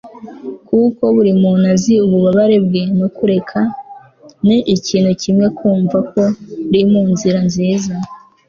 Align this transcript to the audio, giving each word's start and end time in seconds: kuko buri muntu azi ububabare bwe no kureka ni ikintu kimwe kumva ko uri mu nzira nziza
kuko 0.67 1.03
buri 1.15 1.31
muntu 1.41 1.65
azi 1.73 1.93
ububabare 2.05 2.57
bwe 2.65 2.81
no 2.99 3.07
kureka 3.15 3.59
ni 4.45 4.57
ikintu 4.75 5.11
kimwe 5.21 5.47
kumva 5.57 5.97
ko 6.11 6.21
uri 6.69 6.81
mu 6.91 7.01
nzira 7.11 7.39
nziza 7.47 7.93